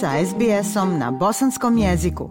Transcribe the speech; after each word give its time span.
sa 0.00 0.10
SBS-om 0.26 0.98
na 0.98 1.10
bosanskom 1.10 1.78
jeziku. 1.78 2.30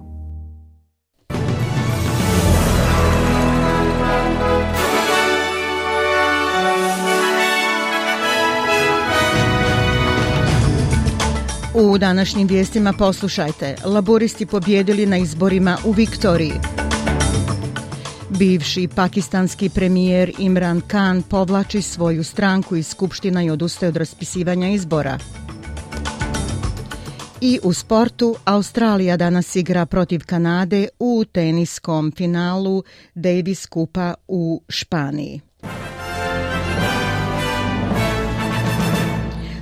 U 11.73 11.97
današnjim 11.97 12.47
vijestima 12.47 12.93
poslušajte. 12.99 13.75
Laboristi 13.85 14.45
pobjedili 14.45 15.05
na 15.05 15.17
izborima 15.17 15.77
u 15.85 15.91
Viktoriji. 15.91 16.53
Bivši 18.29 18.87
pakistanski 18.95 19.69
premijer 19.69 20.31
Imran 20.39 20.81
Khan 20.87 21.21
povlači 21.21 21.81
svoju 21.81 22.23
stranku 22.23 22.75
iz 22.75 22.87
Skupština 22.87 23.43
i 23.43 23.49
odustaje 23.49 23.89
od 23.89 23.97
raspisivanja 23.97 24.69
izbora. 24.69 25.19
I 27.41 27.59
u 27.63 27.73
sportu 27.73 28.35
Australija 28.45 29.17
danas 29.17 29.55
igra 29.55 29.85
protiv 29.85 30.25
Kanade 30.25 30.87
u 30.99 31.25
teniskom 31.31 32.11
finalu 32.11 32.83
Davis 33.15 33.65
Kupa 33.65 34.13
u 34.27 34.61
Španiji. 34.69 35.41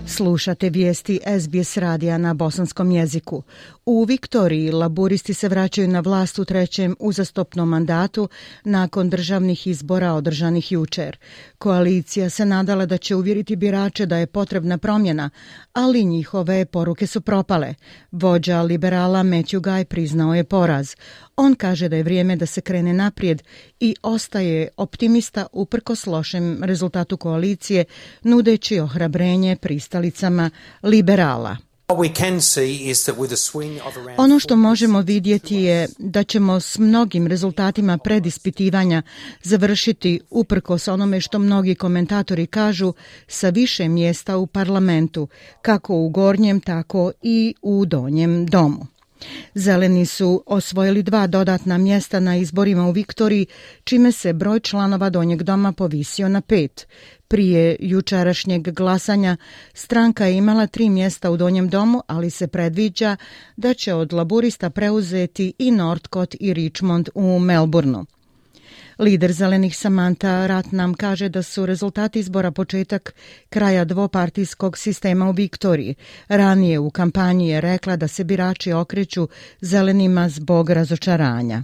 Slušate 0.08 0.70
vijesti 0.70 1.20
SBS 1.40 1.78
radija 1.78 2.18
na 2.18 2.34
bosanskom 2.34 2.92
jeziku. 2.92 3.44
U 3.86 4.04
Viktoriji 4.04 4.72
laburisti 4.72 5.34
se 5.34 5.50
vraćaju 5.50 5.88
na 5.88 6.00
vlast 6.00 6.40
u 6.40 6.46
trećem 6.46 6.96
uzastopnom 7.00 7.70
mandatu 7.70 8.30
nakon 8.64 9.10
državnih 9.10 9.68
izbora 9.68 10.14
održanih 10.14 10.72
jučer. 10.72 11.18
Koalicija 11.58 12.30
se 12.30 12.46
nadala 12.46 12.86
da 12.86 12.98
će 12.98 13.16
uvjeriti 13.16 13.56
birače 13.56 14.06
da 14.06 14.18
je 14.18 14.28
potrebna 14.28 14.78
promjena, 14.78 15.30
ali 15.74 16.04
njihove 16.04 16.66
poruke 16.66 17.08
su 17.08 17.22
propale. 17.22 17.74
Vođa 18.12 18.62
liberala 18.62 19.24
Matthew 19.24 19.60
Guy 19.60 19.84
priznao 19.84 20.36
je 20.36 20.44
poraz. 20.44 20.96
On 21.36 21.56
kaže 21.56 21.90
da 21.90 21.96
je 21.96 22.04
vrijeme 22.04 22.36
da 22.36 22.46
se 22.46 22.62
krene 22.62 22.94
naprijed 22.94 23.44
i 23.80 23.96
ostaje 24.02 24.68
optimista 24.78 25.46
uprkos 25.52 26.06
lošem 26.06 26.64
rezultatu 26.64 27.18
koalicije, 27.18 27.86
nudeći 28.24 28.80
ohrabrenje 28.80 29.56
pristalicama 29.96 30.50
liberala. 30.84 31.58
Ono 34.18 34.40
što 34.40 34.56
možemo 34.56 35.02
vidjeti 35.02 35.56
je 35.56 35.88
da 35.98 36.24
ćemo 36.24 36.60
s 36.60 36.78
mnogim 36.78 37.28
rezultatima 37.28 37.98
predispitivanja 37.98 39.02
završiti 39.44 40.20
uprkos 40.30 40.88
onome 40.88 41.22
što 41.22 41.40
mnogi 41.40 41.76
komentatori 41.76 42.48
kažu 42.48 42.94
sa 43.28 43.50
više 43.50 43.88
mjesta 43.88 44.38
u 44.38 44.48
parlamentu, 44.48 45.28
kako 45.62 45.96
u 45.96 46.10
gornjem, 46.10 46.60
tako 46.60 47.12
i 47.22 47.54
u 47.62 47.86
donjem 47.86 48.46
domu. 48.46 48.95
Zeleni 49.56 50.06
su 50.06 50.44
osvojili 50.46 51.04
dva 51.04 51.28
dodatna 51.28 51.78
mjesta 51.78 52.20
na 52.20 52.36
izborima 52.36 52.88
u 52.88 52.92
Viktoriji, 52.92 53.46
čime 53.84 54.12
se 54.12 54.34
broj 54.34 54.60
članova 54.60 55.10
donjeg 55.10 55.44
doma 55.44 55.72
povisio 55.72 56.30
na 56.30 56.42
pet. 56.42 56.88
Prije 57.28 57.76
jučerašnjeg 57.80 58.72
glasanja 58.72 59.38
stranka 59.74 60.26
je 60.26 60.38
imala 60.38 60.68
tri 60.68 60.90
mjesta 60.90 61.32
u 61.32 61.38
donjem 61.38 61.70
domu, 61.70 62.02
ali 62.08 62.30
se 62.30 62.48
predviđa 62.48 63.16
da 63.58 63.74
će 63.74 63.94
od 63.94 64.14
laburista 64.14 64.70
preuzeti 64.70 65.54
i 65.60 65.72
Northcott 65.72 66.36
i 66.40 66.54
Richmond 66.54 67.10
u 67.14 67.40
Melbourneu. 67.40 68.06
Lider 69.00 69.32
zelenih 69.32 69.78
Samantha 69.78 70.48
Rat 70.48 70.72
nam 70.72 70.94
kaže 70.94 71.30
da 71.30 71.44
su 71.44 71.66
rezultati 71.66 72.20
izbora 72.20 72.52
početak 72.52 73.16
kraja 73.50 73.86
dvopartijskog 73.86 74.78
sistema 74.78 75.30
u 75.30 75.32
Viktoriji. 75.32 75.96
Ranije 76.28 76.80
u 76.80 76.90
kampanji 76.90 77.50
je 77.50 77.62
rekla 77.62 77.96
da 77.96 78.08
se 78.08 78.24
birači 78.24 78.72
okreću 78.72 79.28
zelenima 79.62 80.30
zbog 80.30 80.70
razočaranja. 80.70 81.64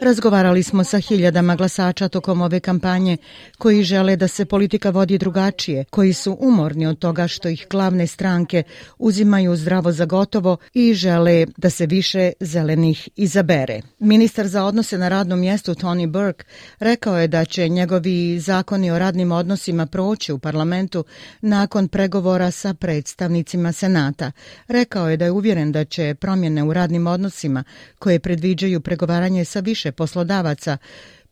Razgovarali 0.00 0.62
smo 0.62 0.84
sa 0.84 0.98
hiljadama 0.98 1.56
glasača 1.56 2.08
tokom 2.08 2.40
ove 2.40 2.60
kampanje 2.60 3.16
koji 3.58 3.82
žele 3.82 4.16
da 4.16 4.28
se 4.28 4.44
politika 4.44 4.90
vodi 4.90 5.18
drugačije, 5.18 5.84
koji 5.90 6.12
su 6.12 6.36
umorni 6.40 6.86
od 6.86 6.98
toga 6.98 7.28
što 7.28 7.48
ih 7.48 7.66
glavne 7.70 8.06
stranke 8.06 8.62
uzimaju 8.98 9.56
zdravo 9.56 9.92
za 9.92 10.04
gotovo 10.04 10.56
i 10.74 10.94
žele 10.94 11.46
da 11.56 11.70
se 11.70 11.86
više 11.86 12.32
zelenih 12.40 13.08
izabere. 13.16 13.80
Ministar 14.10 14.48
za 14.48 14.64
odnose 14.64 14.98
na 14.98 15.08
radnom 15.08 15.40
mjestu 15.40 15.74
Tony 15.74 16.06
Burke 16.06 16.44
rekao 16.78 17.18
je 17.18 17.28
da 17.28 17.44
će 17.44 17.68
njegovi 17.68 18.38
zakoni 18.40 18.90
o 18.90 18.98
radnim 18.98 19.32
odnosima 19.32 19.86
proći 19.86 20.32
u 20.32 20.38
parlamentu 20.38 21.04
nakon 21.40 21.88
pregovora 21.88 22.50
sa 22.50 22.74
predstavnicima 22.74 23.72
Senata. 23.72 24.32
Rekao 24.68 25.10
je 25.10 25.16
da 25.16 25.24
je 25.24 25.30
uvjeren 25.30 25.72
da 25.72 25.84
će 25.84 26.14
promjene 26.14 26.62
u 26.62 26.72
radnim 26.72 27.06
odnosima 27.06 27.64
koje 27.98 28.20
predviđaju 28.20 28.80
pregovaranje 28.80 29.44
sa 29.44 29.60
više 29.60 29.92
poslodavaca 29.92 30.76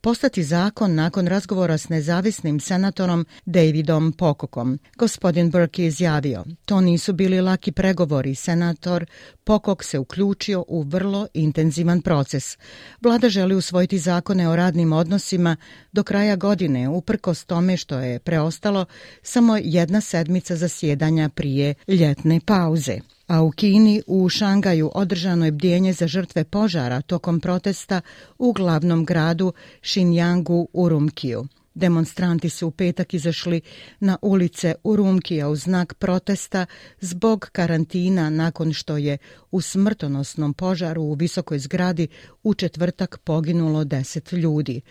postati 0.01 0.43
zakon 0.43 0.95
nakon 0.95 1.27
razgovora 1.27 1.77
s 1.77 1.89
nezavisnim 1.89 2.59
senatorom 2.59 3.25
Davidom 3.45 4.11
Pokokom. 4.11 4.79
Gospodin 4.97 5.51
Burke 5.51 5.81
je 5.83 5.87
izjavio, 5.87 6.45
to 6.65 6.81
nisu 6.81 7.13
bili 7.13 7.41
laki 7.41 7.71
pregovori, 7.71 8.35
senator 8.35 9.05
Pokok 9.43 9.83
se 9.83 9.99
uključio 9.99 10.65
u 10.67 10.81
vrlo 10.83 11.27
intenzivan 11.33 12.01
proces. 12.01 12.57
Vlada 13.01 13.29
želi 13.29 13.55
usvojiti 13.55 13.97
zakone 13.97 14.49
o 14.49 14.55
radnim 14.55 14.93
odnosima 14.93 15.55
do 15.91 16.03
kraja 16.03 16.35
godine, 16.35 16.89
uprkos 16.89 17.45
tome 17.45 17.77
što 17.77 17.99
je 17.99 18.19
preostalo 18.19 18.85
samo 19.21 19.57
jedna 19.57 20.01
sedmica 20.01 20.55
zasjedanja 20.55 21.29
prije 21.29 21.73
ljetne 21.87 22.39
pauze 22.45 22.99
a 23.29 23.41
u 23.41 23.51
Kini 23.51 24.01
u 24.07 24.29
Šangaju 24.29 24.91
održano 24.95 25.45
je 25.45 25.51
bdjenje 25.51 25.93
za 25.93 26.07
žrtve 26.07 26.43
požara 26.43 27.01
tokom 27.01 27.39
protesta 27.39 28.01
u 28.37 28.53
glavnom 28.53 29.05
gradu 29.05 29.53
Xinjiangu 29.81 30.67
u 30.73 30.89
Rumkiju. 30.89 31.47
Demonstranti 31.73 32.49
su 32.49 32.67
u 32.67 32.71
petak 32.71 33.13
izašli 33.13 33.61
na 33.99 34.17
ulice 34.21 34.75
Urumkija 34.83 35.49
u 35.49 35.55
znak 35.55 35.93
protesta 35.93 36.65
zbog 37.01 37.49
karantina 37.51 38.29
nakon 38.29 38.73
što 38.73 38.97
je 38.97 39.17
u 39.51 39.61
smrtonosnom 39.61 40.53
požaru 40.53 41.01
u 41.01 41.13
visokoj 41.13 41.59
zgradi 41.59 42.07
u 42.43 42.53
četvrtak 42.53 43.17
poginulo 43.23 43.83
deset 43.83 44.31
ljudi. 44.31 44.81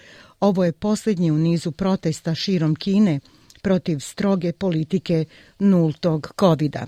Ovo 0.41 0.65
je 0.65 0.73
posljednji 0.73 1.31
u 1.31 1.39
nizu 1.39 1.73
protesta 1.73 2.35
širom 2.35 2.75
Kine 2.75 3.21
protiv 3.63 3.99
stroge 3.99 4.53
politike 4.53 5.25
nultog 5.59 6.33
covida. 6.41 6.87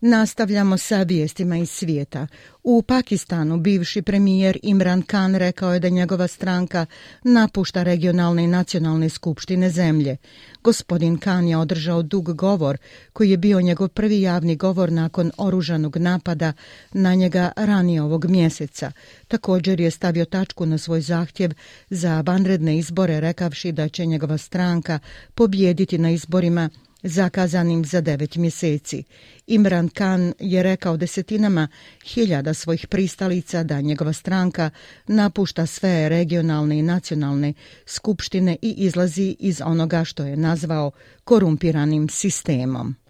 Nastavljamo 0.00 0.78
sa 0.78 1.02
vijestima 1.02 1.56
iz 1.56 1.70
svijeta. 1.70 2.26
U 2.62 2.82
Pakistanu 2.82 3.56
bivši 3.56 4.02
premijer 4.02 4.58
Imran 4.62 5.02
Khan 5.02 5.34
rekao 5.34 5.74
je 5.74 5.80
da 5.80 5.88
njegova 5.88 6.26
stranka 6.26 6.86
napušta 7.22 7.82
regionalne 7.82 8.44
i 8.44 8.46
nacionalne 8.46 9.08
skupštine 9.08 9.70
zemlje. 9.70 10.16
Gospodin 10.62 11.18
Khan 11.18 11.48
je 11.48 11.56
održao 11.56 12.02
dug 12.02 12.34
govor 12.34 12.78
koji 13.12 13.30
je 13.30 13.36
bio 13.36 13.60
njegov 13.60 13.88
prvi 13.88 14.20
javni 14.20 14.56
govor 14.56 14.92
nakon 14.92 15.30
oružanog 15.36 15.96
napada 15.96 16.52
na 16.92 17.14
njega 17.14 17.52
ranije 17.56 18.02
ovog 18.02 18.24
mjeseca. 18.24 18.92
Također 19.28 19.80
je 19.80 19.90
stavio 19.90 20.24
tačku 20.24 20.66
na 20.66 20.78
svoj 20.78 21.00
zahtjev 21.00 21.52
za 21.90 22.20
vanredne 22.20 22.78
izbore 22.78 23.20
rekavši 23.20 23.72
da 23.72 23.88
će 23.88 24.06
njegova 24.06 24.38
stranka 24.38 24.98
pobjediti 25.34 25.98
na 25.98 26.10
izborima 26.10 26.70
zakazanim 27.08 27.84
za 27.84 28.00
devet 28.00 28.36
mjeseci. 28.36 29.04
Imran 29.46 29.88
Khan 29.88 30.32
je 30.38 30.62
rekao 30.62 30.96
desetinama 30.96 31.68
hiljada 32.04 32.54
svojih 32.54 32.86
pristalica 32.86 33.62
da 33.62 33.80
njegova 33.80 34.12
stranka 34.12 34.70
napušta 35.06 35.66
sve 35.66 36.08
regionalne 36.08 36.78
i 36.78 36.82
nacionalne 36.82 37.52
skupštine 37.86 38.56
i 38.62 38.74
izlazi 38.76 39.36
iz 39.38 39.60
onoga 39.64 40.04
što 40.04 40.24
je 40.24 40.36
nazvao 40.36 40.90
korumpiranim 41.24 42.08
sistemom. 42.08 43.05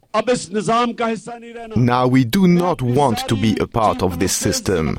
Now 1.77 2.11
we 2.11 2.25
do 2.25 2.47
not 2.47 2.83
want 2.83 3.19
to 3.29 3.37
be 3.37 3.55
a 3.61 3.67
part 3.67 4.03
of 4.03 4.19
this 4.19 4.47
system. 4.47 4.97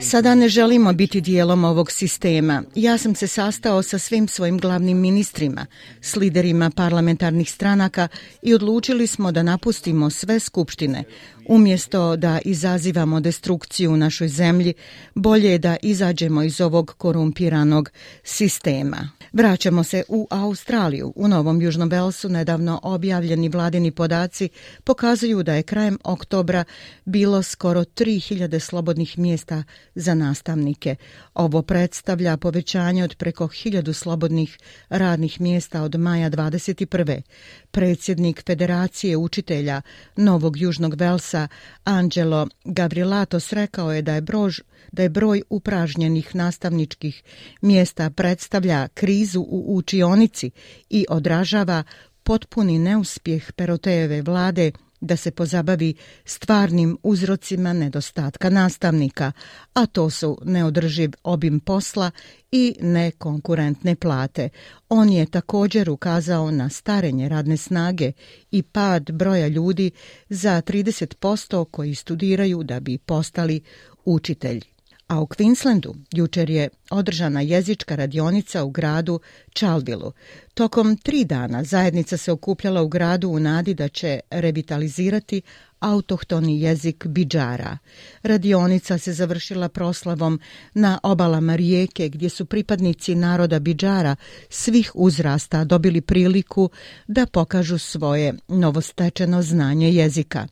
Sada 0.00 0.34
ne 0.34 0.48
želimo 0.48 0.92
biti 0.92 1.20
dijelom 1.20 1.64
ovog 1.64 1.90
sistema. 1.90 2.62
Ja 2.74 2.98
sam 2.98 3.14
se 3.14 3.26
sastao 3.26 3.82
sa 3.82 3.98
svim 3.98 4.28
svojim 4.28 4.58
glavnim 4.58 5.00
ministrima, 5.00 5.66
s 6.00 6.16
liderima 6.16 6.70
parlamentarnih 6.70 7.52
stranaka 7.52 8.08
i 8.42 8.54
odlučili 8.54 9.06
smo 9.06 9.32
da 9.32 9.42
napustimo 9.42 10.10
sve 10.10 10.40
skupštine. 10.40 11.04
Umjesto 11.48 12.16
da 12.16 12.38
izazivamo 12.44 13.20
destrukciju 13.20 13.92
u 13.92 13.96
našoj 13.96 14.28
zemlji, 14.28 14.74
bolje 15.14 15.50
je 15.50 15.58
da 15.58 15.76
izađemo 15.82 16.42
iz 16.42 16.60
ovog 16.60 16.94
korumpiranog 16.98 17.90
sistema. 18.24 19.10
Vraćamo 19.32 19.84
se 19.84 20.02
u 20.08 20.26
Australiju. 20.30 21.12
U 21.16 21.28
Novom 21.28 21.62
Južnom 21.62 21.88
Velsu 21.88 22.28
nedavno 22.28 22.80
objavljeni 22.82 23.48
vladini 23.48 23.90
podaci 23.90 24.48
pokazuju 24.84 25.42
da 25.42 25.54
je 25.54 25.62
krajem 25.62 25.98
oktobra 26.04 26.64
bilo 27.04 27.42
skoro 27.42 27.80
3000 27.80 28.58
slobodnih 28.58 29.18
mjesta 29.18 29.64
za 29.94 30.14
nastavnike. 30.14 30.96
Ovo 31.34 31.62
predstavlja 31.62 32.36
povećanje 32.36 33.04
od 33.04 33.14
preko 33.14 33.44
1000 33.44 33.92
slobodnih 33.92 34.58
radnih 34.88 35.40
mjesta 35.40 35.82
od 35.82 35.94
maja 35.94 36.30
21. 36.30 37.22
Predsjednik 37.70 38.42
Federacije 38.46 39.16
učitelja 39.16 39.82
Novog 40.16 40.56
Južnog 40.56 40.94
Velsa 40.94 41.37
Angelo 41.84 42.46
Gavrilatos 42.64 43.52
rekao 43.52 43.92
je 43.92 44.02
da 44.02 44.14
je 44.14 44.20
broj 44.20 44.48
da 44.92 45.02
je 45.02 45.08
broj 45.08 45.42
upražnjenih 45.50 46.34
nastavničkih 46.34 47.22
mjesta 47.62 48.10
predstavlja 48.10 48.88
krizu 48.88 49.40
u 49.40 49.76
učionici 49.76 50.50
i 50.90 51.06
odražava 51.08 51.82
potpuni 52.22 52.78
neuspjeh 52.78 53.52
Perotejeve 53.52 54.22
vlade 54.22 54.72
da 55.00 55.16
se 55.16 55.30
pozabavi 55.30 55.94
stvarnim 56.24 56.98
uzrocima 57.02 57.72
nedostatka 57.72 58.50
nastavnika, 58.50 59.32
a 59.74 59.86
to 59.86 60.10
su 60.10 60.38
neodrživ 60.44 61.10
obim 61.22 61.60
posla 61.60 62.10
i 62.52 62.74
nekonkurentne 62.80 63.94
plate. 63.94 64.48
On 64.88 65.08
je 65.08 65.26
također 65.26 65.90
ukazao 65.90 66.50
na 66.50 66.68
starenje 66.68 67.28
radne 67.28 67.56
snage 67.56 68.12
i 68.50 68.62
pad 68.62 69.10
broja 69.12 69.48
ljudi 69.48 69.90
za 70.28 70.62
30% 70.62 71.64
koji 71.70 71.94
studiraju 71.94 72.62
da 72.62 72.80
bi 72.80 72.98
postali 72.98 73.60
učitelji. 74.04 74.77
A 75.08 75.20
u 75.20 75.26
Queenslandu 75.26 75.94
jučer 76.12 76.50
je 76.50 76.68
održana 76.90 77.40
jezička 77.40 77.94
radionica 77.96 78.64
u 78.64 78.70
gradu 78.70 79.20
Chaldilu. 79.54 80.12
Tokom 80.54 80.96
tri 80.96 81.24
dana 81.24 81.64
zajednica 81.64 82.16
se 82.16 82.32
okupljala 82.32 82.82
u 82.82 82.88
gradu 82.88 83.28
u 83.28 83.40
nadi 83.40 83.74
da 83.74 83.88
će 83.88 84.20
revitalizirati 84.30 85.42
autohtoni 85.80 86.60
jezik 86.60 87.06
Bidžara. 87.06 87.78
Radionica 88.22 88.98
se 88.98 89.12
završila 89.12 89.68
proslavom 89.68 90.40
na 90.74 90.98
obalama 91.02 91.56
rijeke 91.56 92.08
gdje 92.08 92.28
su 92.28 92.44
pripadnici 92.44 93.14
naroda 93.14 93.58
Bidžara 93.58 94.16
svih 94.48 94.92
uzrasta 94.94 95.64
dobili 95.64 96.00
priliku 96.00 96.70
da 97.06 97.26
pokažu 97.26 97.78
svoje 97.78 98.34
novostečeno 98.48 99.42
znanje 99.42 99.92
jezika. 99.92 100.46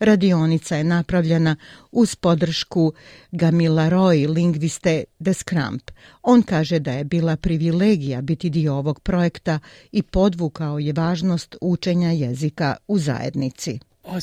Radionica 0.00 0.76
je 0.76 0.84
napravljena 0.84 1.56
uz 1.92 2.14
podršku 2.14 2.92
Gamila 3.32 3.88
Roy, 3.88 4.34
lingviste 4.34 5.04
Descramp. 5.18 5.90
On 6.22 6.42
kaže 6.42 6.78
da 6.78 6.92
je 6.92 7.04
bila 7.04 7.36
privilegija 7.36 8.20
biti 8.22 8.50
dio 8.50 8.74
ovog 8.74 9.00
projekta 9.00 9.58
i 9.92 10.02
podvukao 10.02 10.78
je 10.78 10.92
važnost 10.92 11.56
učenja 11.60 12.10
jezika 12.10 12.76
u 12.88 12.98
zajednici. 12.98 13.78
Oh, 14.04 14.18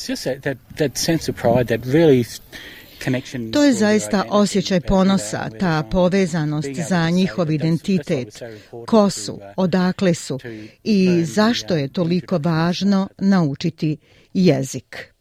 to 3.54 3.64
je 3.64 3.74
zaista 3.74 4.24
osjećaj 4.30 4.82
ponosa, 4.82 5.50
ta 5.60 5.84
povezanost 5.92 6.70
za 6.90 7.10
njihov 7.10 7.52
identitet, 7.52 8.42
ko 8.88 9.10
su, 9.10 9.40
odakle 9.58 10.14
su 10.14 10.40
i 10.84 11.26
zašto 11.26 11.76
je 11.76 11.88
toliko 11.88 12.38
važno 12.38 13.10
naučiti 13.18 13.98
jezik. 14.34 15.13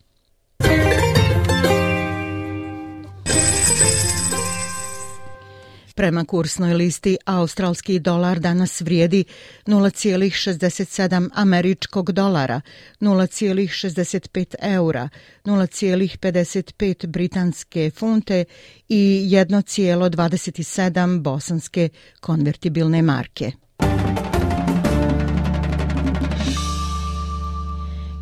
Prema 5.94 6.24
kursnoj 6.24 6.74
listi, 6.74 7.16
australski 7.24 7.98
dolar 7.98 8.38
danas 8.38 8.80
vrijedi 8.80 9.24
0,67 9.66 11.28
američkog 11.34 12.12
dolara, 12.12 12.60
0,65 13.00 14.54
eura, 14.60 15.08
0,55 15.44 17.06
britanske 17.06 17.90
funte 17.90 18.44
i 18.88 19.28
1,27 19.32 21.20
bosanske 21.20 21.88
konvertibilne 22.20 23.02
marke. 23.02 23.52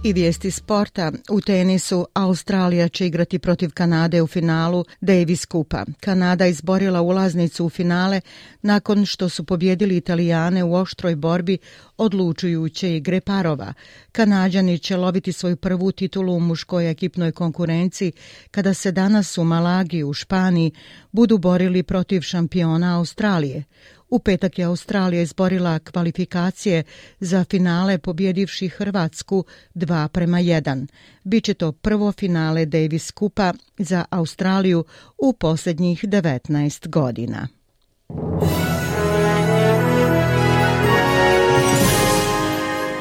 I 0.04 0.12
vijesti 0.12 0.50
sporta. 0.50 1.12
U 1.30 1.40
tenisu 1.40 2.06
Australija 2.14 2.88
će 2.88 3.06
igrati 3.06 3.38
protiv 3.38 3.70
Kanade 3.70 4.22
u 4.22 4.26
finalu 4.26 4.84
Davis 5.00 5.46
Kupa. 5.46 5.84
Kanada 6.00 6.46
izborila 6.46 7.00
ulaznicu 7.00 7.66
u 7.66 7.70
finale 7.70 8.20
nakon 8.62 9.06
što 9.06 9.28
su 9.28 9.44
pobjedili 9.44 9.96
Italijane 9.96 10.64
u 10.64 10.74
oštroj 10.74 11.16
borbi 11.16 11.58
odlučujuće 11.96 12.96
igre 12.96 13.20
parova. 13.20 13.74
Kanadjani 14.12 14.78
će 14.78 14.96
loviti 14.96 15.32
svoju 15.32 15.56
prvu 15.56 15.92
titulu 15.92 16.36
u 16.36 16.40
muškoj 16.40 16.90
ekipnoj 16.90 17.32
konkurenciji 17.32 18.12
kada 18.50 18.74
se 18.74 18.92
danas 18.92 19.38
u 19.38 19.44
Malagi 19.44 20.04
u 20.04 20.12
Španiji 20.12 20.72
budu 21.12 21.38
borili 21.38 21.82
protiv 21.82 22.20
šampiona 22.20 22.98
Australije. 22.98 23.64
U 24.10 24.18
petak 24.18 24.58
je 24.58 24.64
Australija 24.64 25.22
izborila 25.22 25.78
kvalifikacije 25.78 26.82
za 27.20 27.44
finale 27.44 27.98
pobjedivši 27.98 28.68
Hrvatsku 28.68 29.44
2 29.74 30.08
prema 30.08 30.38
1. 30.38 30.86
Biće 31.24 31.54
to 31.54 31.72
prvo 31.72 32.12
finale 32.12 32.66
Davis 32.66 33.10
Kupa 33.10 33.52
za 33.78 34.04
Australiju 34.10 34.84
u 35.18 35.32
posljednjih 35.32 36.04
19 36.04 36.88
godina. 36.88 37.48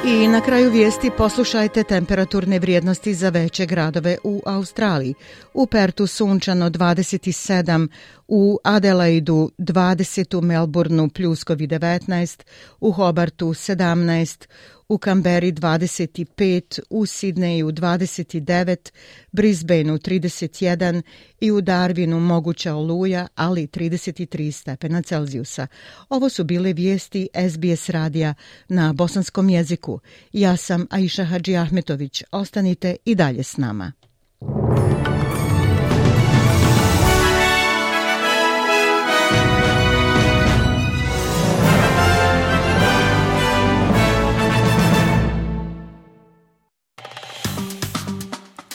I 0.09 0.27
na 0.27 0.41
kraju 0.41 0.71
vijesti 0.71 1.11
poslušajte 1.17 1.83
temperaturne 1.83 2.59
vrijednosti 2.59 3.13
za 3.13 3.29
veće 3.29 3.65
gradove 3.65 4.17
u 4.23 4.41
Australiji. 4.45 5.13
U 5.53 5.65
Pertu 5.65 6.07
sunčano 6.07 6.69
27, 6.69 7.88
u 8.27 8.59
Adelaidu 8.63 9.51
20, 9.57 10.38
u 10.38 10.41
Melbourneu 10.41 11.09
pljuskovi 11.09 11.67
19, 11.67 12.41
u 12.79 12.91
Hobartu 12.91 13.45
17, 13.45 14.47
u 14.89 14.97
Kamberi 14.97 15.51
25, 15.51 16.80
u 16.89 17.06
Sidneju 17.06 17.71
29, 17.71 18.91
Brisbaneu 19.31 19.97
31 19.97 21.01
i 21.39 21.51
u 21.51 21.62
Darwinu 21.62 22.19
moguća 22.19 22.75
oluja, 22.75 23.27
ali 23.36 23.68
33 23.68 24.51
stepena 24.51 25.01
Celzijusa. 25.01 25.68
Ovo 26.09 26.30
su 26.30 26.44
bile 26.44 26.74
vijesti 26.74 27.27
SBS 27.50 27.89
radija 27.89 28.33
na 28.68 28.94
bosanskom 28.94 29.50
jeziku. 29.50 30.00
Ja 30.33 30.57
sam 30.57 30.88
Aisha 30.89 31.24
Hadži 31.24 31.56
Ahmetović. 31.57 32.24
Ostanite 32.31 32.95
i 33.06 33.15
dalje 33.15 33.44
s 33.44 33.57
nama. 33.57 33.99